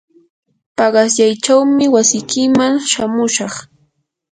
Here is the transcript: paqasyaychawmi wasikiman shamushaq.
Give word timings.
paqasyaychawmi 0.77 1.85
wasikiman 1.95 2.73
shamushaq. 2.91 3.53